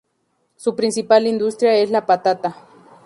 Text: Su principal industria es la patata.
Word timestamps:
Su 0.55 0.75
principal 0.75 1.27
industria 1.27 1.75
es 1.75 1.91
la 1.91 2.07
patata. 2.07 2.55